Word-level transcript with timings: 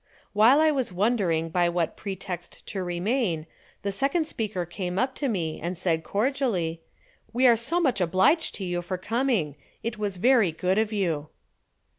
While 0.33 0.59
I 0.59 0.71
was 0.71 0.91
wondering 0.91 1.49
by 1.49 1.69
what 1.69 1.95
pretext 1.95 2.65
to 2.65 2.83
remain, 2.83 3.45
the 3.83 3.91
second 3.91 4.25
speaker 4.25 4.65
came 4.65 4.97
up 4.97 5.13
to 5.17 5.27
me 5.29 5.59
and 5.61 5.77
said 5.77 6.03
cordially: 6.03 6.81
"We 7.33 7.45
are 7.45 7.55
so 7.55 7.79
much 7.79 8.01
obliged 8.01 8.55
to 8.55 8.63
you 8.63 8.81
for 8.81 8.97
coming. 8.97 9.57
It 9.83 9.99
was 9.99 10.17
very 10.17 10.51
good 10.51 10.79
of 10.79 10.91
you." 10.91 11.29